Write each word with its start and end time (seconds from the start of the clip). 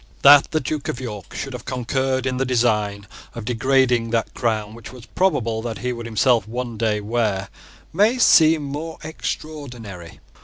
That 0.23 0.49
the 0.49 0.59
Duke 0.59 0.87
of 0.87 0.99
York 0.99 1.35
should 1.35 1.53
have 1.53 1.63
concurred 1.65 2.25
in 2.25 2.37
the 2.37 2.43
design 2.43 3.05
of 3.35 3.45
degrading 3.45 4.09
that 4.09 4.33
crown 4.33 4.73
which 4.73 4.87
it 4.87 4.93
was 4.93 5.05
probable 5.05 5.61
that 5.61 5.77
he 5.77 5.93
would 5.93 6.07
himself 6.07 6.47
one 6.47 6.75
day 6.75 6.99
wear 7.01 7.49
may 7.93 8.17
seem 8.17 8.63
more 8.63 8.97
extraordinary. 9.03 10.19